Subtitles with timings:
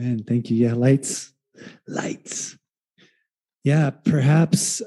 [0.00, 0.56] Man, thank you.
[0.56, 1.34] Yeah, lights,
[1.86, 2.56] lights.
[3.64, 4.80] Yeah, perhaps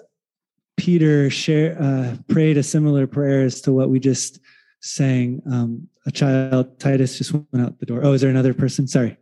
[0.75, 4.39] Peter share, uh, prayed a similar prayer as to what we just
[4.81, 5.39] sang.
[5.52, 7.99] Um, a child, Titus, just went out the door.
[8.04, 8.88] Oh, is there another person?
[8.88, 9.15] Sorry.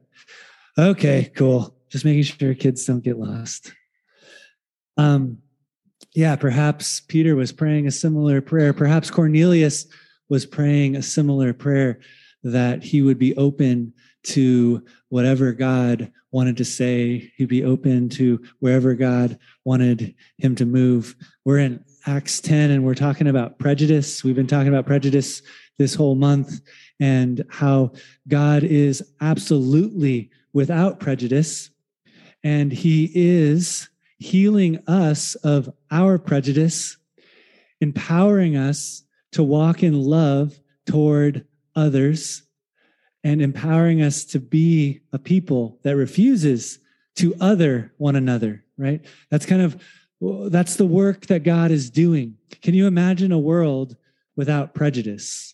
[0.77, 1.75] Okay, cool.
[1.89, 3.73] Just making sure kids don't get lost.
[4.95, 5.39] Um,
[6.15, 8.71] yeah, perhaps Peter was praying a similar prayer.
[8.71, 9.87] Perhaps Cornelius
[10.29, 11.99] was praying a similar prayer
[12.43, 13.91] that he would be open
[14.23, 17.31] to whatever God wanted to say.
[17.35, 21.15] He'd be open to wherever God wanted him to move.
[21.45, 24.23] We're in Acts 10 and we're talking about prejudice.
[24.23, 25.41] We've been talking about prejudice
[25.77, 26.61] this whole month
[26.99, 27.91] and how
[28.27, 31.69] God is absolutely without prejudice.
[32.43, 36.97] And he is healing us of our prejudice,
[37.81, 42.43] empowering us to walk in love toward others
[43.23, 46.79] and empowering us to be a people that refuses
[47.15, 49.05] to other one another right?
[49.29, 49.81] That's kind of
[50.51, 52.37] that's the work that god is doing.
[52.61, 53.95] Can you imagine a world
[54.35, 55.53] without prejudice?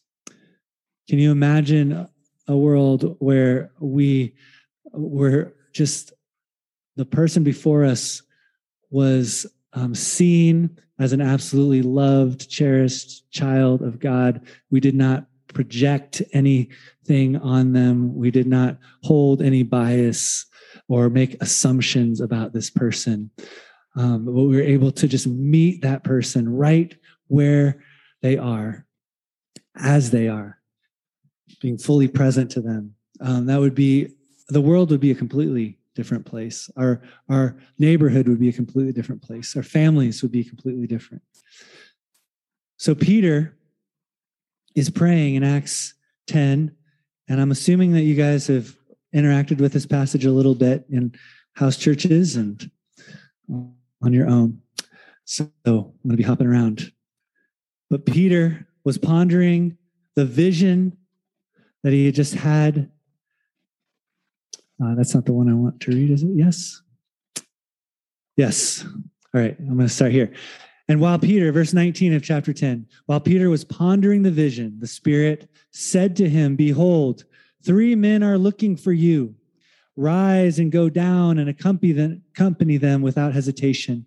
[1.10, 2.08] Can you imagine
[2.48, 4.34] a world where we
[4.92, 6.14] were just
[6.96, 8.24] the person before us
[8.90, 14.42] was um, seen as an absolutely loved, cherished child of God.
[14.72, 18.16] We did not project anything on them.
[18.16, 20.46] We did not hold any bias
[20.88, 23.32] or make assumptions about this person.
[23.96, 27.84] Um, but we were able to just meet that person right where
[28.22, 28.86] they are,
[29.76, 30.60] as they are,
[31.60, 32.94] being fully present to them.
[33.20, 34.10] Um, that would be
[34.50, 36.70] the world would be a completely different place.
[36.78, 39.56] Our our neighborhood would be a completely different place.
[39.56, 41.24] Our families would be completely different.
[42.78, 43.58] So Peter
[44.78, 45.96] is praying in Acts
[46.28, 46.72] 10.
[47.28, 48.78] And I'm assuming that you guys have
[49.14, 51.16] interacted with this passage a little bit in
[51.54, 52.70] house churches and
[53.50, 54.62] on your own.
[55.26, 56.92] So I'm going to be hopping around.
[57.90, 59.78] But Peter was pondering
[60.16, 60.96] the vision
[61.84, 62.92] that he had just had.
[64.82, 66.30] Uh, that's not the one I want to read, is it?
[66.36, 66.84] Yes.
[68.36, 68.86] Yes.
[69.34, 70.32] All right, I'm going to start here.
[70.88, 74.88] And while Peter, verse 19 of chapter 10, while Peter was pondering the vision, the
[74.88, 77.26] Spirit said to him, Behold,
[77.64, 79.36] three men are looking for you.
[79.98, 81.92] Rise and go down and accompany
[82.78, 84.06] them, without hesitation,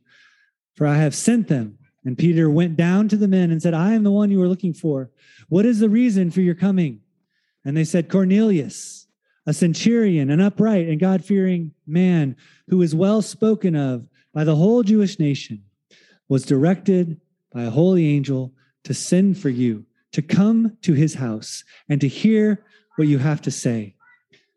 [0.75, 1.77] for I have sent them.
[2.05, 4.49] And Peter went down to the men and said, I am the one you are
[4.49, 5.11] looking for.
[5.49, 7.01] What is the reason for your coming?
[7.63, 9.07] And they said, Cornelius,
[9.45, 12.37] a centurion, an upright and God fearing man
[12.69, 15.65] who is well spoken of by the whole Jewish nation
[16.31, 17.21] was directed
[17.53, 18.55] by a holy angel
[18.85, 22.65] to send for you, to come to his house and to hear
[22.97, 23.95] what you have to say.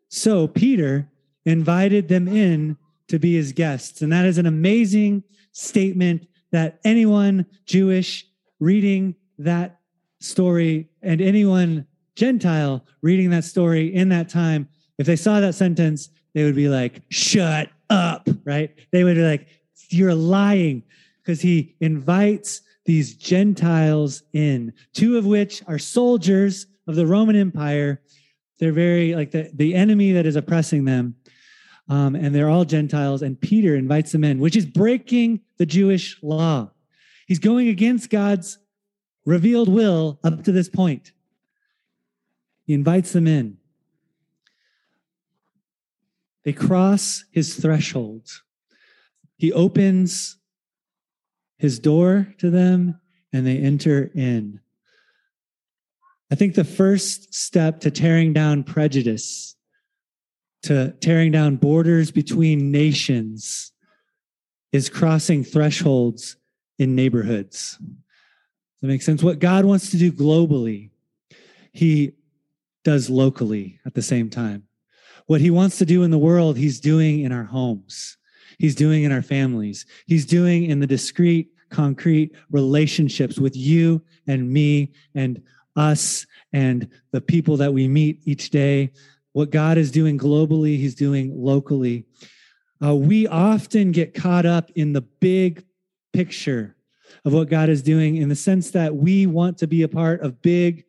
[0.08, 1.10] So Peter
[1.44, 4.00] invited them in to be his guests.
[4.00, 8.24] And that is an amazing statement that anyone Jewish
[8.60, 9.80] reading that
[10.20, 14.68] story and anyone Gentile reading that story in that time,
[14.98, 18.72] if they saw that sentence, they would be like, shut up, right?
[18.92, 19.48] They would be like,
[19.88, 20.84] you're lying
[21.24, 28.02] because he invites these Gentiles in, two of which are soldiers of the Roman Empire.
[28.58, 31.16] They're very like the, the enemy that is oppressing them.
[31.88, 33.22] Um, and they're all Gentiles.
[33.22, 36.70] And Peter invites them in, which is breaking the Jewish law.
[37.26, 38.58] He's going against God's
[39.24, 41.12] revealed will up to this point.
[42.66, 43.58] He invites them in.
[46.44, 48.28] They cross his threshold.
[49.36, 50.36] He opens
[51.58, 53.00] his door to them
[53.32, 54.60] and they enter in.
[56.30, 59.56] I think the first step to tearing down prejudice,
[60.62, 63.72] to tearing down borders between nations,
[64.72, 66.36] is crossing thresholds
[66.78, 67.78] in neighborhoods.
[67.78, 69.22] Does that make sense?
[69.22, 70.90] What God wants to do globally,
[71.72, 72.12] He
[72.82, 74.64] does locally at the same time.
[75.26, 78.16] What He wants to do in the world, He's doing in our homes.
[78.58, 79.86] He's doing in our families.
[80.06, 85.42] He's doing in the discrete, concrete relationships with you and me and
[85.76, 88.92] us and the people that we meet each day.
[89.32, 92.06] What God is doing globally, He's doing locally.
[92.84, 95.64] Uh, we often get caught up in the big
[96.12, 96.76] picture
[97.24, 100.20] of what God is doing in the sense that we want to be a part
[100.20, 100.84] of big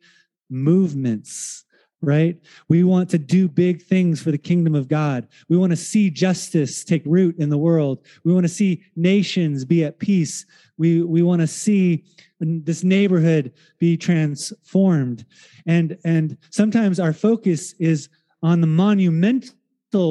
[0.48, 1.64] movements
[2.02, 2.38] right?
[2.68, 5.26] We want to do big things for the kingdom of God.
[5.48, 8.04] We want to see justice take root in the world.
[8.24, 10.44] We want to see nations be at peace.
[10.78, 12.04] We, we want to see
[12.38, 15.24] this neighborhood be transformed.
[15.64, 18.08] And, and sometimes our focus is
[18.42, 19.54] on the monumental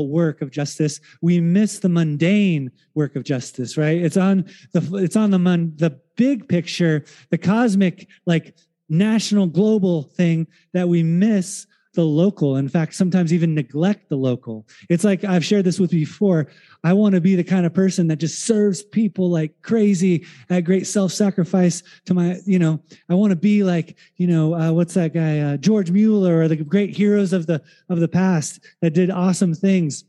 [0.10, 4.02] work of justice, we miss the mundane work of justice, right?
[4.02, 8.56] It's on the it's on the mon, the big picture, the cosmic like
[8.90, 12.58] national global thing that we miss the local.
[12.58, 14.68] In fact, sometimes even neglect the local.
[14.90, 16.48] It's like I've shared this with before.
[16.84, 20.62] I want to be the kind of person that just serves people like crazy at
[20.62, 24.94] great self-sacrifice to my, you know, I want to be like, you know, uh, what's
[24.94, 28.94] that guy, uh, George Mueller or the great heroes of the, of the past that
[28.94, 30.04] did awesome things.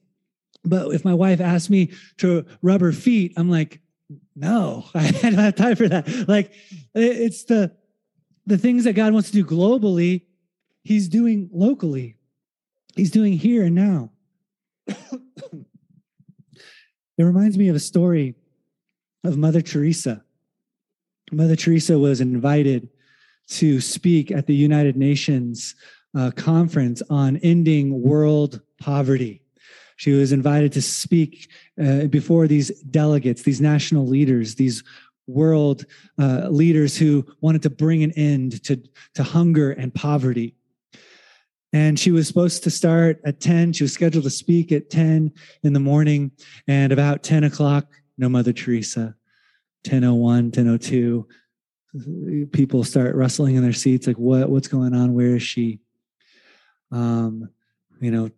[0.64, 3.80] But if my wife asked me to rub her feet, I'm like,
[4.34, 6.28] no, I don't have time for that.
[6.28, 6.52] Like
[6.94, 7.72] it's the,
[8.46, 10.22] the things that God wants to do globally
[10.86, 12.16] he's doing locally,
[12.94, 14.10] he's doing here and now.
[14.86, 14.94] it
[17.18, 18.36] reminds me of a story
[19.24, 20.22] of Mother Teresa.
[21.32, 22.88] Mother Teresa was invited
[23.48, 25.74] to speak at the United Nations
[26.16, 29.42] uh, conference on ending world poverty.
[29.96, 31.50] She was invited to speak
[31.82, 34.84] uh, before these delegates, these national leaders, these
[35.26, 35.84] world
[36.18, 38.80] uh, leaders who wanted to bring an end to,
[39.14, 40.54] to hunger and poverty.
[41.76, 43.74] And she was supposed to start at 10.
[43.74, 45.30] She was scheduled to speak at 10
[45.62, 46.30] in the morning.
[46.66, 47.86] And about 10 o'clock,
[48.16, 49.14] no Mother Teresa.
[49.84, 51.28] 1001, 1002.
[52.52, 55.12] People start rustling in their seats, like, what, what's going on?
[55.12, 55.80] Where is she?
[56.92, 57.50] Um,
[58.00, 58.30] you know,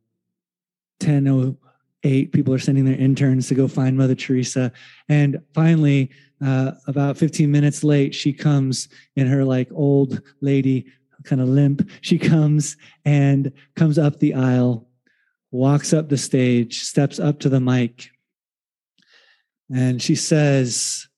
[1.00, 4.72] 1008, people are sending their interns to go find Mother Teresa.
[5.08, 6.10] And finally,
[6.44, 10.86] uh, about 15 minutes late, she comes in her like old lady
[11.24, 11.88] kind of limp.
[12.00, 14.88] She comes and comes up the aisle,
[15.50, 18.10] walks up the stage, steps up to the mic,
[19.70, 21.08] and she says,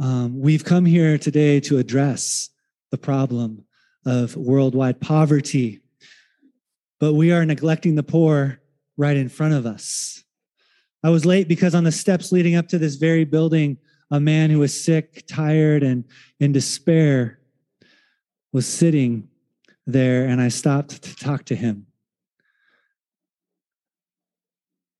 [0.00, 2.50] um, We've come here today to address
[2.90, 3.64] the problem
[4.04, 5.80] of worldwide poverty,
[6.98, 8.60] but we are neglecting the poor
[8.96, 10.24] right in front of us.
[11.02, 13.78] I was late because on the steps leading up to this very building,
[14.10, 16.04] a man who was sick, tired, and
[16.40, 17.35] in despair
[18.56, 19.28] was sitting
[19.86, 21.88] there and I stopped to talk to him.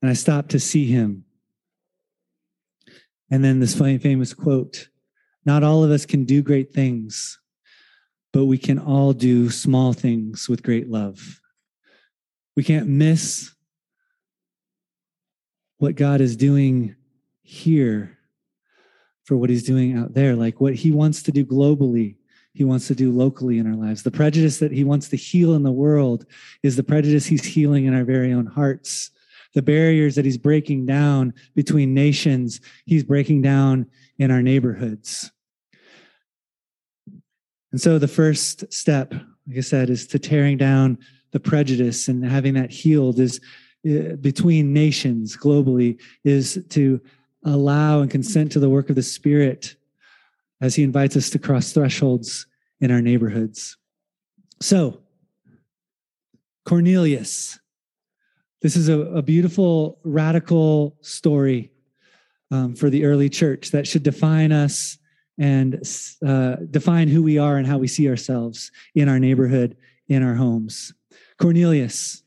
[0.02, 1.24] And I stopped to see him.
[3.30, 4.90] And then this famous quote
[5.46, 7.40] Not all of us can do great things,
[8.30, 11.40] but we can all do small things with great love.
[12.56, 13.54] We can't miss
[15.78, 16.94] what God is doing
[17.42, 18.18] here
[19.24, 22.16] for what he's doing out there, like what he wants to do globally
[22.56, 24.02] he wants to do locally in our lives.
[24.02, 26.24] The prejudice that he wants to heal in the world
[26.62, 29.10] is the prejudice he's healing in our very own hearts.
[29.52, 33.86] The barriers that he's breaking down between nations, he's breaking down
[34.18, 35.30] in our neighborhoods.
[37.72, 40.96] And so the first step, like I said, is to tearing down
[41.32, 43.38] the prejudice and having that healed is
[43.86, 47.02] uh, between nations globally is to
[47.44, 49.75] allow and consent to the work of the spirit
[50.60, 52.46] as he invites us to cross thresholds
[52.80, 53.76] in our neighborhoods.
[54.60, 55.00] So,
[56.64, 57.58] Cornelius.
[58.62, 61.70] This is a, a beautiful, radical story
[62.50, 64.98] um, for the early church that should define us
[65.38, 65.80] and
[66.26, 69.76] uh, define who we are and how we see ourselves in our neighborhood,
[70.08, 70.92] in our homes.
[71.38, 72.22] Cornelius,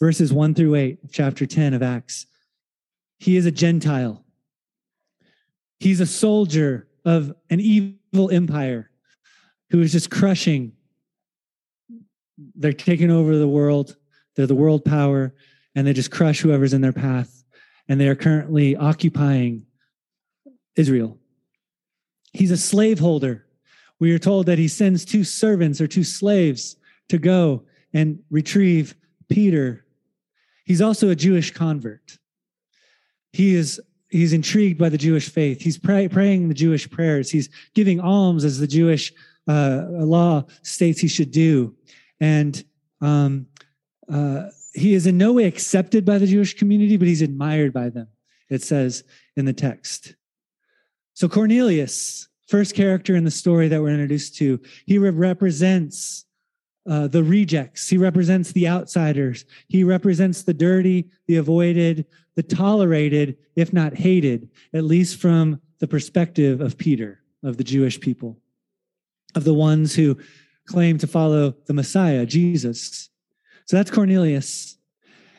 [0.00, 2.26] verses 1 through 8, chapter 10 of Acts.
[3.18, 4.24] He is a Gentile.
[5.78, 8.90] He's a soldier of an evil empire
[9.70, 10.72] who is just crushing.
[12.54, 13.96] They're taking over the world.
[14.36, 15.34] They're the world power,
[15.74, 17.44] and they just crush whoever's in their path.
[17.88, 19.66] And they are currently occupying
[20.76, 21.18] Israel.
[22.32, 23.46] He's a slaveholder.
[23.98, 26.76] We are told that he sends two servants or two slaves
[27.08, 28.94] to go and retrieve
[29.28, 29.84] Peter.
[30.64, 32.18] He's also a Jewish convert.
[33.32, 35.60] He is he's intrigued by the Jewish faith.
[35.60, 37.30] He's pray, praying the Jewish prayers.
[37.30, 39.12] He's giving alms as the Jewish
[39.48, 41.74] uh, law states he should do.
[42.20, 42.62] And
[43.00, 43.46] um,
[44.12, 47.88] uh, he is in no way accepted by the Jewish community, but he's admired by
[47.88, 48.08] them,
[48.48, 49.04] it says
[49.36, 50.14] in the text.
[51.14, 56.24] So Cornelius, first character in the story that we're introduced to, he represents
[56.88, 57.88] uh, the rejects.
[57.88, 59.44] He represents the outsiders.
[59.68, 62.06] He represents the dirty, the avoided,
[62.36, 68.00] the tolerated, if not hated, at least from the perspective of Peter, of the Jewish
[68.00, 68.38] people,
[69.34, 70.18] of the ones who
[70.66, 73.10] claim to follow the Messiah, Jesus.
[73.66, 74.78] So that's Cornelius.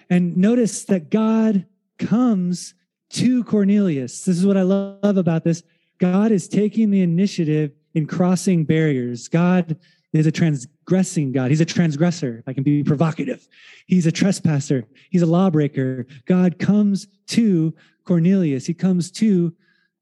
[0.10, 1.65] And notice that God
[1.98, 2.74] comes
[3.12, 4.24] to Cornelius.
[4.24, 5.63] This is what I love about this.
[6.00, 9.27] God is taking the initiative in crossing barriers.
[9.27, 9.77] God
[10.20, 11.51] is a transgressing God.
[11.51, 13.48] He's a transgressor, I can be provocative.
[13.88, 14.86] He's a trespasser.
[15.10, 16.06] He's a lawbreaker.
[16.25, 17.74] God comes to
[18.06, 18.65] Cornelius.
[18.65, 19.53] He comes to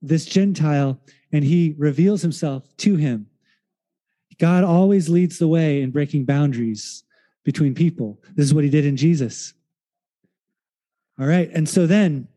[0.02, 1.00] this Gentile
[1.32, 3.28] and he reveals himself to him.
[4.40, 7.04] God always leads the way in breaking boundaries
[7.44, 8.20] between people.
[8.36, 9.54] This is what he did in Jesus.
[11.20, 11.50] All right.
[11.54, 12.28] And so then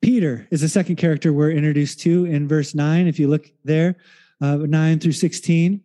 [0.00, 3.06] Peter is the second character we're introduced to in verse 9.
[3.06, 3.96] If you look there,
[4.40, 5.82] uh, 9 through 16.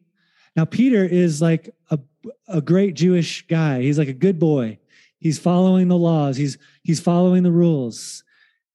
[0.56, 2.00] Now, Peter is like a,
[2.48, 3.82] a great Jewish guy.
[3.82, 4.80] He's like a good boy.
[5.20, 8.24] He's following the laws, he's, he's following the rules.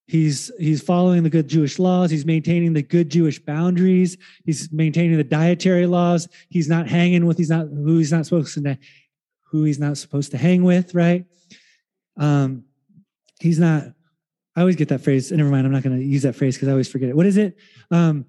[0.06, 2.10] He's, he's following the good Jewish laws.
[2.10, 4.16] He's maintaining the good Jewish boundaries.
[4.44, 6.26] He's maintaining the dietary laws.
[6.48, 8.76] He's not hanging with he's not who he's not supposed to
[9.52, 11.26] who he's not supposed to hang with, right?
[12.16, 12.64] Um,
[13.38, 13.84] he's not
[14.56, 15.30] I always get that phrase.
[15.30, 15.64] Never mind.
[15.64, 17.16] I'm not going to use that phrase because I always forget it.
[17.16, 17.56] What is it?
[17.90, 18.26] Um,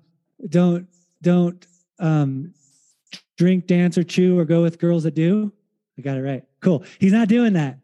[0.48, 0.88] don't
[1.22, 1.66] don't
[2.00, 2.54] um,
[3.42, 5.52] drink, dance, or chew, or go with girls that do.
[5.98, 6.44] I got it right.
[6.60, 6.84] Cool.
[7.00, 7.80] He's not doing that.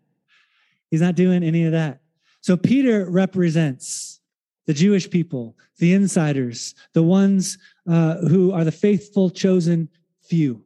[0.92, 2.02] He's not doing any of that.
[2.42, 4.20] So Peter represents
[4.68, 7.58] the Jewish people, the insiders, the ones
[7.90, 9.90] uh, who are the faithful, chosen
[10.22, 10.64] few.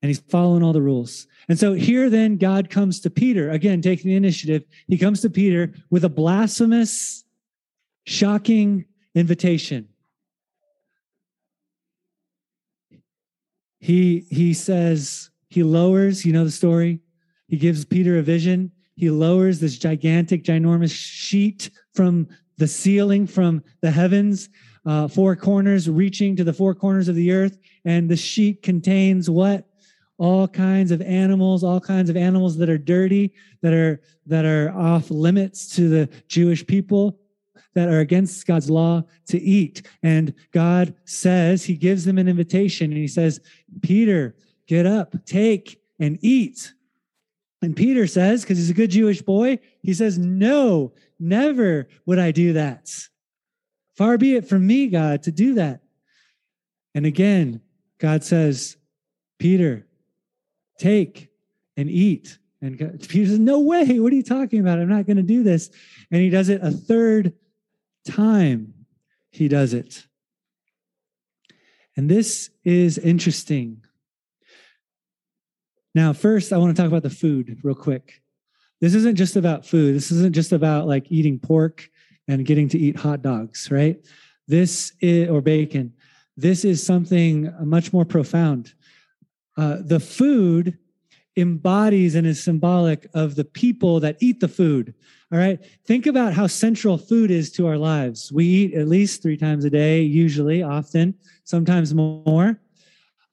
[0.00, 1.26] And he's following all the rules.
[1.50, 4.64] And so here then God comes to Peter, again, taking the initiative.
[4.88, 7.24] He comes to Peter with a blasphemous,
[8.06, 9.90] shocking invitation.
[13.80, 17.00] He, he says, he lowers, you know the story.
[17.48, 18.70] He gives Peter a vision.
[18.94, 24.48] He lowers this gigantic, ginormous sheet from the ceiling, from the heavens,
[24.86, 27.58] uh, four corners, reaching to the four corners of the earth.
[27.84, 29.66] And the sheet contains what?
[30.20, 33.32] all kinds of animals, all kinds of animals that are dirty,
[33.62, 37.18] that are that are off limits to the Jewish people,
[37.74, 39.86] that are against God's law to eat.
[40.02, 43.40] And God says, He gives them an invitation and He says,
[43.82, 44.34] Peter,
[44.66, 46.72] get up, take and eat.
[47.62, 52.30] And Peter says, because he's a good Jewish boy, he says, No, never would I
[52.30, 52.90] do that.
[53.96, 55.82] Far be it from me, God, to do that.
[56.94, 57.60] And again,
[57.98, 58.76] God says,
[59.38, 59.86] Peter,
[60.78, 61.30] take
[61.76, 62.38] and eat.
[62.62, 64.00] And Peter says, No way.
[64.00, 64.78] What are you talking about?
[64.78, 65.70] I'm not going to do this.
[66.10, 67.34] And he does it a third
[68.06, 68.74] time.
[69.30, 70.06] He does it.
[71.96, 73.84] And this is interesting.
[75.94, 78.22] Now, first, I want to talk about the food real quick.
[78.80, 79.94] This isn't just about food.
[79.94, 81.90] This isn't just about like eating pork
[82.28, 83.98] and getting to eat hot dogs, right?
[84.46, 85.92] This is, or bacon.
[86.36, 88.72] This is something much more profound.
[89.56, 90.78] Uh, the food
[91.40, 94.94] embodies and is symbolic of the people that eat the food.
[95.32, 95.58] All right.
[95.84, 98.32] Think about how central food is to our lives.
[98.32, 102.60] We eat at least three times a day, usually, often, sometimes more.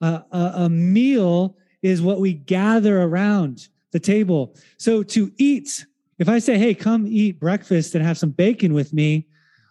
[0.00, 4.54] Uh, a, a meal is what we gather around the table.
[4.76, 5.86] So to eat,
[6.18, 9.27] if I say, hey, come eat breakfast and have some bacon with me,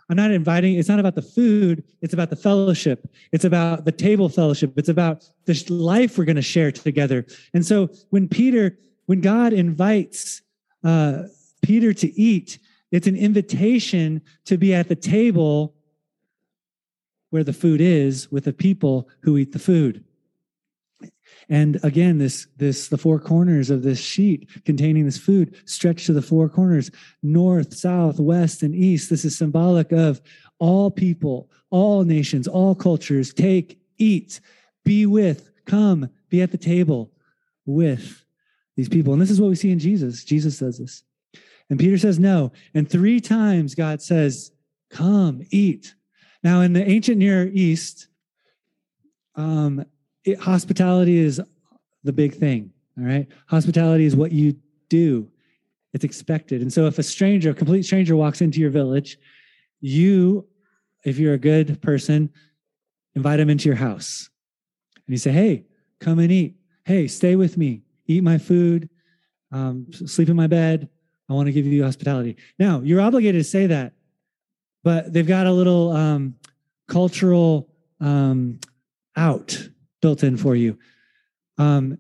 [0.10, 3.10] I'm not inviting, it's not about the food, it's about the fellowship.
[3.34, 4.74] It's about the table fellowship.
[4.78, 7.26] It's about the life we're going to share together.
[7.54, 10.42] And so when Peter, when God invites
[10.84, 11.24] uh,
[11.62, 12.60] Peter to eat,
[12.92, 15.76] it's an invitation to be at the table
[17.30, 20.06] where the food is with the people who eat the food.
[21.50, 26.14] And again, this, this, the four corners of this sheet containing this food stretch to
[26.14, 26.92] the four corners,
[27.24, 29.10] north, south, west, and east.
[29.10, 30.22] This is symbolic of
[30.60, 33.34] all people, all nations, all cultures.
[33.34, 34.42] Take, eat,
[34.84, 37.12] be with, come, be at the table
[37.66, 38.26] with
[38.76, 39.14] these people.
[39.14, 40.24] And this is what we see in Jesus.
[40.24, 41.04] Jesus does this.
[41.70, 42.52] And Peter says no.
[42.74, 44.52] And three times God says,
[44.90, 45.96] come, eat.
[46.44, 48.08] Now, in the ancient Near East,
[49.36, 49.86] um,
[50.28, 51.42] it, hospitality is
[52.04, 52.72] the big thing.
[52.98, 53.28] All right.
[53.48, 54.56] Hospitality is what you
[54.90, 55.30] do,
[55.94, 56.62] it's expected.
[56.62, 59.18] And so if a stranger, a complete stranger walks into your village,
[59.80, 60.46] you,
[61.04, 62.30] if you're a good person,
[63.16, 64.30] invite him into your house.
[65.06, 65.66] And you say, hey,
[66.00, 66.56] come and eat.
[66.86, 67.82] Hey, stay with me.
[68.06, 68.90] Eat my food.
[69.52, 70.90] Um, sleep in my bed.
[71.30, 72.38] I want to give you hospitality.
[72.58, 73.94] Now, you're obligated to say that,
[74.84, 76.36] but they've got a little um,
[76.88, 77.70] cultural
[78.00, 78.60] um,
[79.16, 79.68] out
[80.02, 80.78] built in for you.
[81.58, 81.98] Um,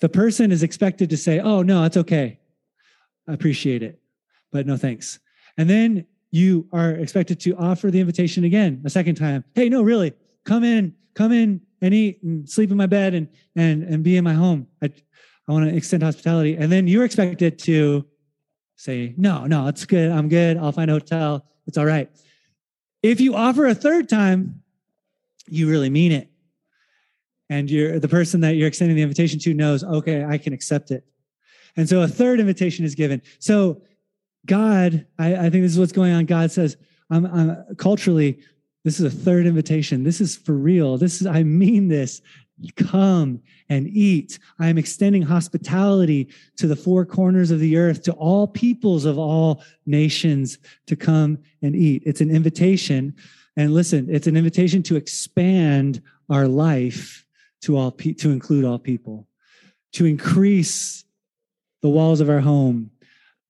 [0.00, 2.38] the person is expected to say, Oh, no, it's okay.
[3.28, 4.00] I appreciate it,
[4.52, 5.18] but no thanks.
[5.56, 9.44] And then you are expected to offer the invitation again a second time.
[9.54, 10.12] Hey, no, really,
[10.44, 14.16] come in, come in and eat and sleep in my bed and and and be
[14.16, 14.66] in my home.
[14.82, 14.90] I,
[15.48, 16.56] I want to extend hospitality.
[16.56, 18.06] And then you're expected to
[18.76, 20.10] say, no, no, it's good.
[20.10, 20.56] I'm good.
[20.56, 21.46] I'll find a hotel.
[21.66, 22.10] It's all right.
[23.02, 24.62] If you offer a third time,
[25.46, 26.30] you really mean it.
[27.50, 30.90] And you're the person that you're extending the invitation to knows okay i can accept
[30.90, 31.04] it.
[31.76, 33.22] And so a third invitation is given.
[33.38, 33.82] So
[34.46, 36.24] god i, I think this is what's going on.
[36.24, 36.76] God says
[37.10, 38.40] I'm, I'm culturally
[38.84, 40.04] this is a third invitation.
[40.04, 40.98] This is for real.
[40.98, 42.20] This is i mean this.
[42.76, 44.38] Come and eat.
[44.60, 49.18] I am extending hospitality to the four corners of the earth to all peoples of
[49.18, 52.04] all nations to come and eat.
[52.06, 53.14] It's an invitation.
[53.56, 57.23] And listen it's an invitation to expand our life
[57.64, 59.26] to all pe- to include all people,
[59.92, 61.04] to increase
[61.80, 62.90] the walls of our home,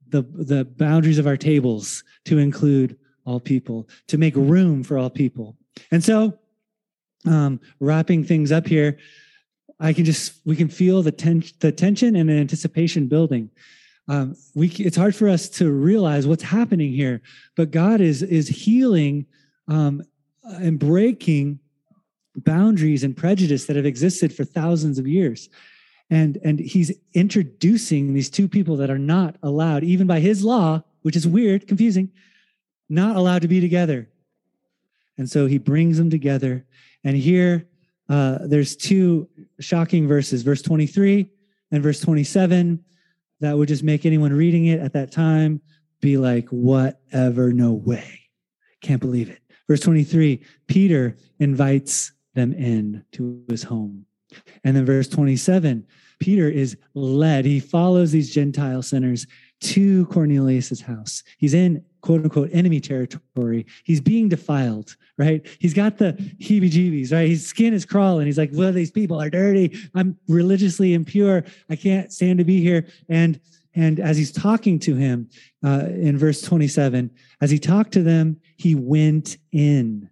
[0.08, 5.10] the the boundaries of our tables to include all people, to make room for all
[5.10, 5.56] people.
[5.90, 6.38] And so,
[7.26, 8.98] um, wrapping things up here,
[9.80, 13.50] I can just we can feel the ten- the tension and the anticipation building.
[14.06, 17.20] Um, we it's hard for us to realize what's happening here,
[17.56, 19.26] but God is is healing
[19.66, 20.02] um,
[20.44, 21.58] and breaking
[22.36, 25.48] boundaries and prejudice that have existed for thousands of years.
[26.10, 30.82] And and he's introducing these two people that are not allowed even by his law
[31.02, 32.10] which is weird confusing
[32.88, 34.08] not allowed to be together.
[35.16, 36.66] And so he brings them together.
[37.02, 37.66] And here
[38.08, 39.28] uh, there's two
[39.60, 41.30] shocking verses verse 23
[41.70, 42.84] and verse 27
[43.40, 45.60] that would just make anyone reading it at that time
[46.00, 48.20] be like whatever no way.
[48.82, 49.40] Can't believe it.
[49.66, 54.06] Verse 23 peter invites them in to his home.
[54.64, 55.86] And then verse 27,
[56.18, 59.26] Peter is led, he follows these Gentile sinners
[59.60, 61.22] to Cornelius's house.
[61.38, 63.66] He's in quote unquote enemy territory.
[63.84, 65.46] He's being defiled, right?
[65.58, 67.28] He's got the heebie jeebies, right?
[67.28, 68.26] His skin is crawling.
[68.26, 69.76] He's like, well, these people are dirty.
[69.94, 71.44] I'm religiously impure.
[71.70, 72.86] I can't stand to be here.
[73.08, 73.40] And
[73.76, 75.28] and as he's talking to him
[75.64, 77.10] uh, in verse 27,
[77.40, 80.08] as he talked to them, he went in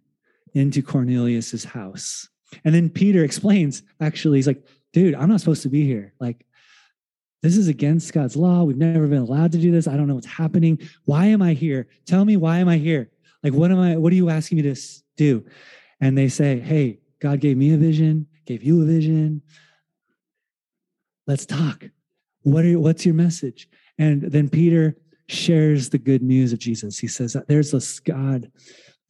[0.54, 2.28] into Cornelius's house.
[2.64, 6.12] And then Peter explains, actually, he's like, dude, I'm not supposed to be here.
[6.20, 6.44] Like,
[7.42, 8.62] this is against God's law.
[8.62, 9.88] We've never been allowed to do this.
[9.88, 10.78] I don't know what's happening.
[11.04, 11.88] Why am I here?
[12.06, 13.10] Tell me why am I here?
[13.42, 14.80] Like, what am I, what are you asking me to
[15.16, 15.44] do?
[16.00, 19.42] And they say, Hey, God gave me a vision, gave you a vision.
[21.26, 21.84] Let's talk.
[22.42, 23.68] What are what's your message?
[23.98, 24.96] And then Peter
[25.28, 26.98] shares the good news of Jesus.
[26.98, 28.50] He says, There's this God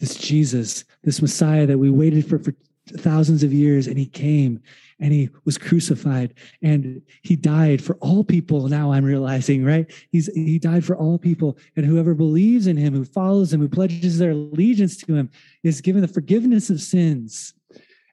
[0.02, 2.52] this Jesus, this Messiah that we waited for for
[2.98, 4.60] thousands of years, and he came
[4.98, 8.66] and he was crucified and he died for all people.
[8.66, 9.88] Now I'm realizing, right?
[10.10, 13.68] He's he died for all people, and whoever believes in him, who follows him, who
[13.68, 15.30] pledges their allegiance to him,
[15.62, 17.54] is given the forgiveness of sins.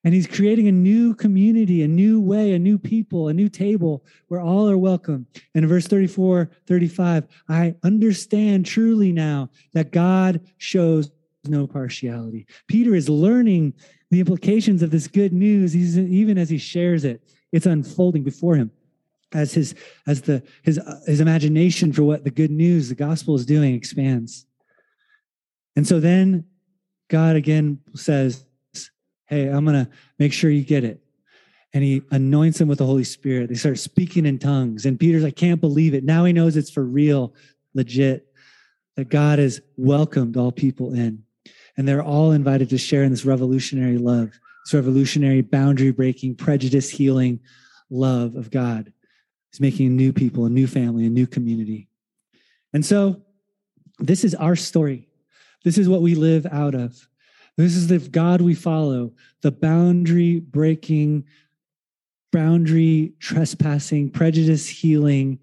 [0.04, 4.06] And he's creating a new community, a new way, a new people, a new table
[4.28, 5.25] where all are welcome.
[5.54, 11.12] And in verse 34, 35, I understand truly now that God shows
[11.49, 12.45] no partiality.
[12.67, 13.73] Peter is learning
[14.12, 17.21] the implications of this good news He's, even as he shares it.
[17.51, 18.71] It's unfolding before him
[19.33, 19.75] as his
[20.07, 24.45] as the his his imagination for what the good news the gospel is doing expands.
[25.75, 26.45] And so then
[27.09, 28.45] God again says,
[29.27, 31.01] "Hey, I'm going to make sure you get it."
[31.73, 33.49] And he anoints him with the Holy Spirit.
[33.49, 34.88] They start speaking in tongues.
[34.88, 36.03] And Peter's, I can't believe it.
[36.03, 37.35] Now he knows it's for real,
[37.75, 38.25] legit,
[38.95, 41.23] that God has welcomed all people in.
[41.79, 46.89] And they're all invited to share in this revolutionary love, this revolutionary boundary breaking, prejudice
[46.89, 47.39] healing
[47.89, 48.91] love of God.
[49.49, 51.87] He's making new people, a new family, a new community.
[52.73, 53.21] And so
[53.97, 55.07] this is our story.
[55.63, 57.07] This is what we live out of.
[57.55, 61.23] This is the God we follow, the boundary breaking,
[62.33, 65.39] boundary trespassing, prejudice healing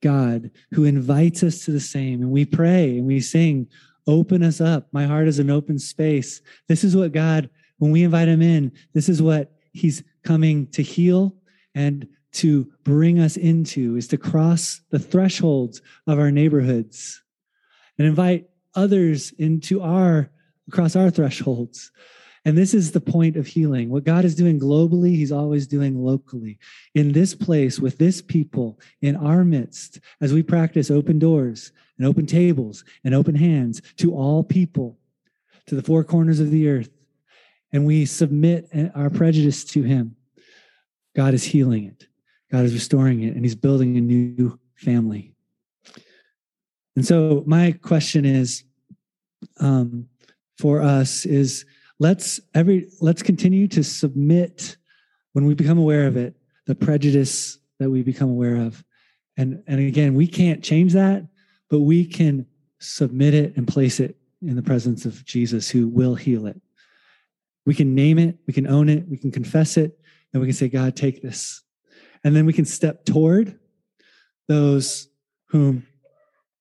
[0.00, 2.22] God who invites us to the same.
[2.22, 3.66] And we pray and we sing,
[4.06, 4.88] open us up.
[4.92, 6.40] My heart is an open space.
[6.68, 10.82] This is what God, when we invite him in, this is what he's coming to
[10.82, 11.34] heal
[11.74, 17.22] and to bring us into is to cross the thresholds of our neighborhoods
[17.98, 20.30] and invite others into our
[20.66, 21.90] across our thresholds
[22.44, 23.88] and this is the point of healing.
[23.88, 26.58] What God is doing globally, He's always doing locally.
[26.94, 32.08] In this place, with this people, in our midst, as we practice open doors and
[32.08, 34.98] open tables and open hands to all people,
[35.66, 36.90] to the four corners of the earth,
[37.72, 40.16] and we submit our prejudice to Him,
[41.14, 42.08] God is healing it.
[42.50, 45.32] God is restoring it, and He's building a new family.
[46.96, 48.64] And so, my question is
[49.60, 50.08] um,
[50.58, 51.64] for us is
[52.00, 54.76] let's every let's continue to submit
[55.34, 56.34] when we become aware of it
[56.66, 58.84] the prejudice that we become aware of
[59.36, 61.26] and and again we can't change that
[61.72, 62.46] but we can
[62.78, 66.60] submit it and place it in the presence of jesus who will heal it
[67.66, 69.98] we can name it we can own it we can confess it
[70.32, 71.62] then we can say, God, take this.
[72.24, 73.58] And then we can step toward
[74.48, 75.08] those
[75.46, 75.86] whom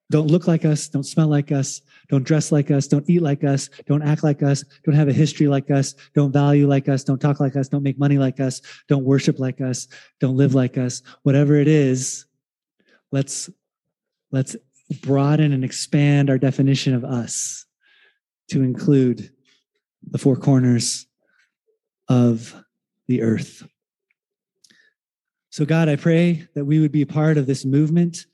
[0.10, 3.46] don't look like us, don't smell like us, don't dress like us, don't eat like
[3.46, 7.06] us, don't act like us, don't have a history like us, don't value like us,
[7.06, 9.88] don't talk like us, don't make money like us, don't worship like us,
[10.20, 11.02] don't live like us.
[11.24, 12.26] Whatever it is,
[13.14, 13.50] let's
[14.32, 14.58] let's
[14.92, 17.66] broaden and expand our definition of us
[18.50, 19.32] to include
[20.10, 21.08] the four corners
[22.10, 22.56] of
[23.08, 23.66] the earth.
[25.50, 28.26] So, God, I pray that we would be part of this movement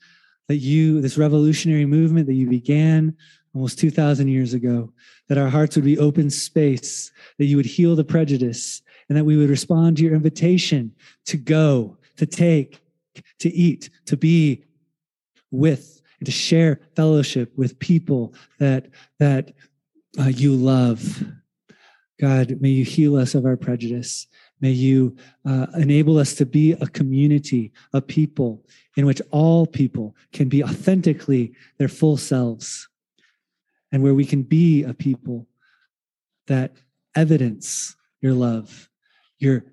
[0.48, 3.14] that you, this revolutionary movement that you began
[3.54, 4.92] almost 2,000 years ago,
[5.28, 9.24] that our hearts would be open space, that you would heal the prejudice, and that
[9.24, 10.92] we would respond to your invitation
[11.26, 12.80] to go, to take,
[13.38, 14.64] to eat, to be
[15.50, 19.52] with, and to share fellowship with people that, that
[20.18, 21.24] uh, you love.
[22.20, 24.26] God, may you heal us of our prejudice.
[24.60, 28.64] May you uh, enable us to be a community, a people
[28.96, 32.88] in which all people can be authentically their full selves,
[33.92, 35.46] and where we can be a people
[36.48, 36.72] that
[37.14, 38.90] evidence your love,
[39.38, 39.64] your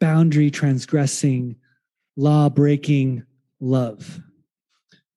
[0.00, 1.54] boundary transgressing,
[2.16, 3.22] law breaking
[3.60, 4.20] love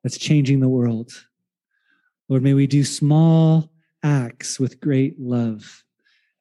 [0.06, 1.26] that's changing the world.
[2.30, 3.72] Lord, may we do small
[4.04, 5.84] acts with great love,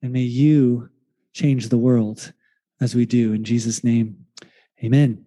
[0.03, 0.91] and may you
[1.33, 2.35] change the world
[2.83, 3.33] as we do.
[3.33, 4.27] In Jesus' name,
[4.85, 5.25] amen.